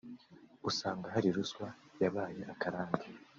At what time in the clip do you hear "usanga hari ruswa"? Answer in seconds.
0.69-1.67